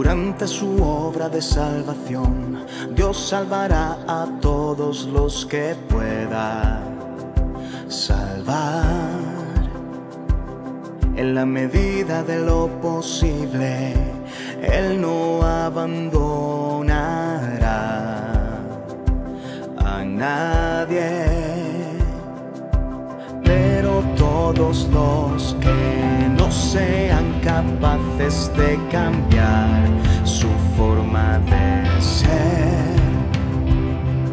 mediante 0.00 0.46
su 0.46 0.82
obra 0.82 1.28
de 1.28 1.42
salvación, 1.42 2.64
Dios 2.94 3.28
salvará 3.28 3.98
a 4.06 4.26
todos 4.40 5.04
los 5.06 5.44
que 5.46 5.76
pueda 5.88 6.80
salvar. 7.88 8.82
En 11.14 11.34
la 11.34 11.44
medida 11.44 12.22
de 12.22 12.38
lo 12.38 12.68
posible, 12.80 13.94
Él 14.62 15.00
no 15.00 15.42
abandonará 15.42 16.96
a 19.78 20.04
nadie. 20.04 21.26
Pero 23.44 24.02
todos 24.16 24.88
los 24.90 25.54
que 25.60 25.81
sean 26.72 27.38
capaces 27.42 28.50
de 28.56 28.78
cambiar 28.90 29.78
su 30.24 30.48
forma 30.74 31.38
de 31.40 32.00
ser 32.00 32.96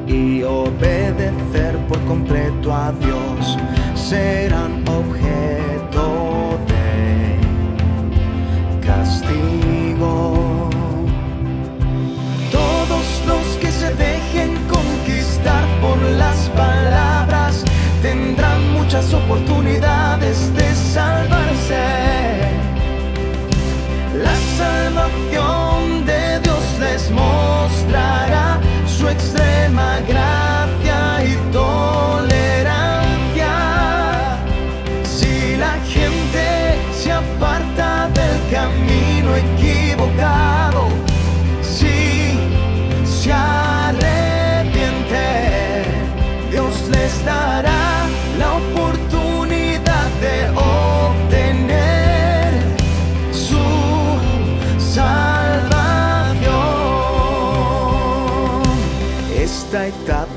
y 0.08 0.44
obedecer 0.44 1.78
por 1.90 2.00
completo 2.06 2.74
a 2.74 2.94
Dios. 2.94 3.58
Serán 3.94 4.88
objeto 4.88 6.39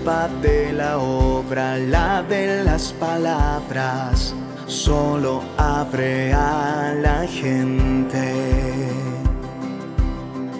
de 0.02 0.72
la 0.72 0.98
obra, 0.98 1.78
la 1.78 2.24
de 2.24 2.64
las 2.64 2.92
palabras, 2.92 4.34
solo 4.66 5.42
abre 5.56 6.32
a 6.32 6.92
la 7.00 7.24
gente 7.28 8.88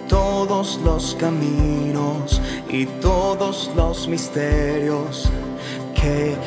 todos 0.07 0.79
los 0.85 1.15
caminos 1.19 2.41
y 2.69 2.85
todos 3.01 3.69
los 3.75 4.07
misterios 4.07 5.29
que 5.93 6.37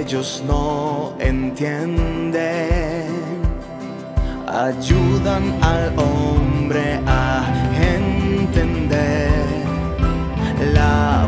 ellos 0.00 0.42
no 0.44 1.14
entienden. 1.20 3.06
Ayudan 4.48 5.56
al 5.62 5.96
hombre 5.96 6.98
a 7.06 7.44
entender 7.80 9.30
la 10.74 11.19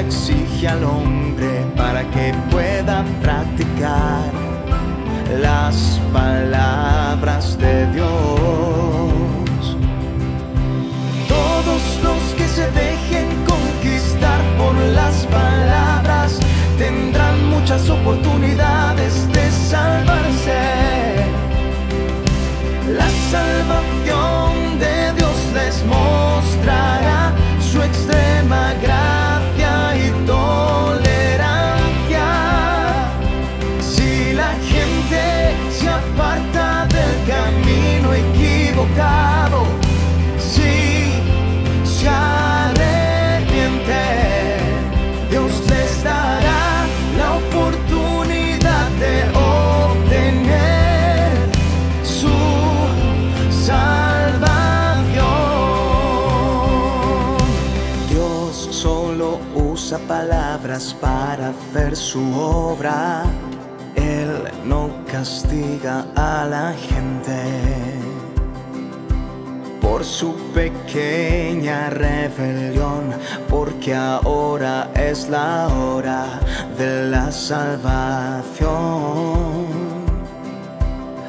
exige 0.00 0.68
al 0.68 0.84
hombre 0.84 1.66
para 1.76 2.02
que 2.10 2.32
pueda 2.50 3.04
practicar 3.20 4.32
las 5.40 6.00
palabras 6.12 6.27
para 61.00 61.48
hacer 61.48 61.96
su 61.96 62.20
obra. 62.38 63.22
Él 63.94 64.28
no 64.66 64.90
castiga 65.10 66.04
a 66.14 66.44
la 66.44 66.74
gente 66.74 67.42
por 69.80 70.04
su 70.04 70.34
pequeña 70.52 71.88
rebelión, 71.88 73.14
porque 73.48 73.94
ahora 73.94 74.90
es 74.94 75.30
la 75.30 75.68
hora 75.68 76.38
de 76.76 77.06
la 77.06 77.32
salvación. 77.32 78.68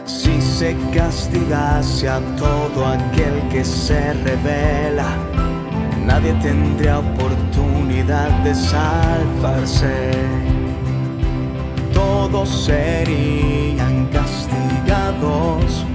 Si 0.06 0.42
se 0.42 0.76
castigase 0.94 2.10
a 2.10 2.20
todo 2.36 2.86
aquel 2.86 3.48
que 3.50 3.64
se 3.64 4.14
revela, 4.16 5.39
nadie 6.10 6.34
tendría 6.42 6.98
oportunidad 7.00 8.30
de 8.44 8.56
salvarse. 8.56 10.12
Todos 11.94 12.50
serían 12.50 14.08
castigados 14.08 15.86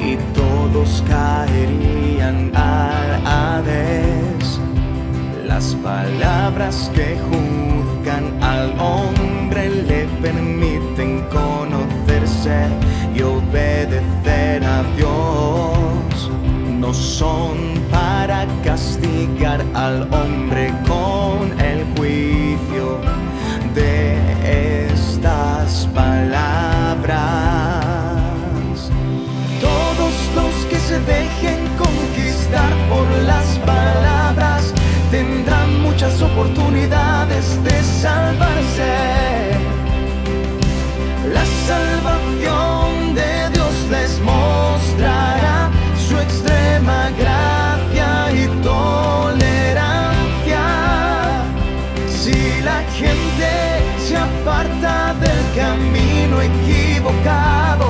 y 0.00 0.16
todos 0.34 1.04
caerían 1.08 2.50
al 2.54 3.08
Hades. 3.24 4.60
Las 5.46 5.74
palabras 5.76 6.90
que 6.92 7.16
juzgan 7.28 8.24
al 8.42 8.74
hombre 8.80 9.70
le 9.90 10.02
permiten 10.20 11.24
conocerse 11.38 12.58
y 13.14 13.22
obedecer 13.22 14.64
a 14.64 14.82
Dios. 14.96 16.30
No 16.80 16.92
son 16.92 17.75
al 19.74 20.02
hombre 20.12 20.72
con 20.86 21.58
el 21.60 21.84
juicio 21.96 23.00
de 23.74 24.16
estas 24.68 25.86
palabras. 25.94 27.16
Todos 29.60 30.14
los 30.34 30.54
que 30.70 30.78
se 30.78 30.98
dejen 31.00 31.58
conquistar 31.76 32.72
por 32.88 33.06
las 33.24 33.46
palabras 33.58 34.72
tendrán 35.10 35.82
muchas 35.82 36.20
oportunidades 36.22 37.62
de 37.64 37.82
salvarse. 37.82 38.94
La 41.32 41.44
salvación 41.66 42.65
camino 55.76 56.40
equivocado. 56.40 57.86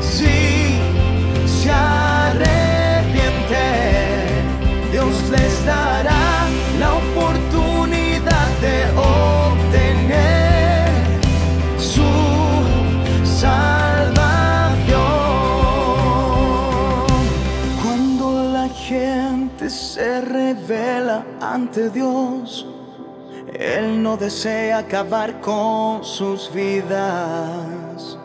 Si 0.00 0.78
se 1.46 1.70
arrepiente, 1.70 3.66
Dios 4.92 5.14
les 5.30 5.64
dará 5.66 6.46
la 6.78 6.94
oportunidad 6.94 8.48
de 8.66 8.76
obtener 8.96 10.88
su 11.78 12.12
salvación. 13.24 15.00
Cuando 17.82 18.52
la 18.52 18.68
gente 18.68 19.68
se 19.68 20.20
revela 20.20 21.24
ante 21.40 21.90
Dios, 21.90 22.66
él 23.60 24.02
no 24.02 24.16
desea 24.16 24.78
acabar 24.78 25.38
con 25.42 26.02
sus 26.02 26.50
vidas, 26.50 28.16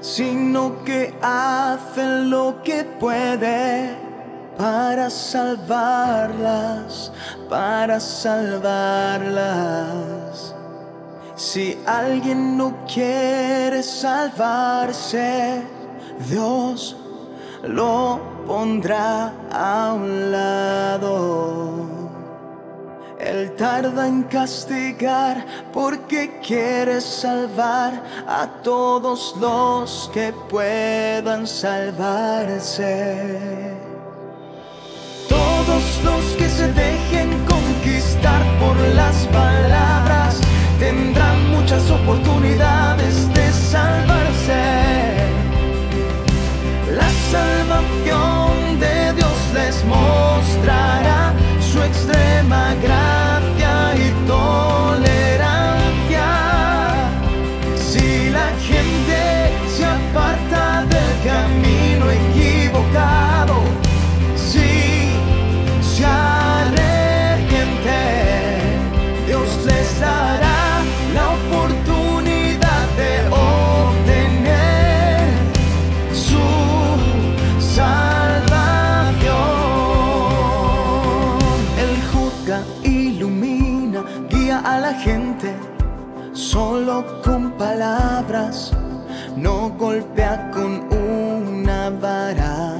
sino 0.00 0.82
que 0.82 1.14
hace 1.22 2.04
lo 2.24 2.60
que 2.64 2.82
puede 2.98 3.96
para 4.58 5.08
salvarlas, 5.10 7.12
para 7.48 8.00
salvarlas. 8.00 9.36
Si 11.36 11.78
alguien 11.86 12.56
no 12.56 12.78
quiere 12.92 13.80
salvarse, 13.80 15.62
Dios 16.28 16.96
lo 17.62 18.18
pondrá 18.44 19.32
a 19.52 19.92
un 19.94 20.32
lado. 20.32 21.95
Él 23.26 23.56
tarda 23.56 24.06
en 24.06 24.22
castigar 24.22 25.44
porque 25.72 26.40
quiere 26.46 27.00
salvar 27.00 28.00
a 28.28 28.46
todos 28.62 29.34
los 29.40 30.08
que 30.14 30.32
puedan 30.48 31.44
salvarse. 31.44 32.94
Todos 35.28 35.84
los 36.04 36.24
que 36.38 36.48
se 36.48 36.72
dejen 36.72 37.44
conquistar 37.46 38.42
por 38.60 38.76
las 38.94 39.16
palabras 39.26 40.40
tendrán 40.78 41.50
muchas 41.50 41.90
oportunidades 41.90 42.75
ilumina, 83.06 84.04
guía 84.28 84.60
a 84.60 84.78
la 84.78 84.94
gente 84.94 85.54
solo 86.32 87.22
con 87.22 87.52
palabras, 87.52 88.72
no 89.36 89.70
golpea 89.70 90.50
con 90.50 90.92
una 90.92 91.90
vara. 91.90 92.74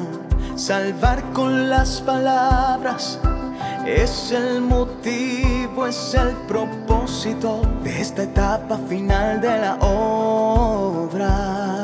Salvar 0.55 1.23
con 1.33 1.69
las 1.69 2.01
palabras 2.01 3.19
es 3.87 4.33
el 4.33 4.63
motivo, 4.63 5.87
es 5.87 6.15
el 6.15 6.31
propósito 6.49 7.63
de 7.85 8.01
esta 8.01 8.25
etapa 8.25 8.79
final 8.89 9.41
de 9.41 9.59
la 9.59 9.75
obra. 9.77 11.76